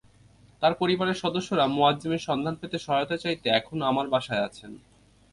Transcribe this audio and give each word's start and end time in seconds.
তার 0.61 0.73
পরিবারের 0.73 1.21
সদস্যরা 1.23 1.65
মোয়াজ্জেমের 1.67 2.25
সন্ধান 2.27 2.55
পেতে 2.55 2.77
সহায়তা 2.79 3.15
চাইতে 3.17 3.47
এখনো 3.49 3.83
আমার 3.85 4.05
বাসায় 4.09 4.45
আছেন। 4.45 4.71